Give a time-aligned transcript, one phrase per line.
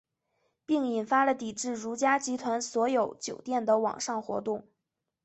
[0.65, 4.67] 并引发了抵制如家集团所有酒店的网上活动。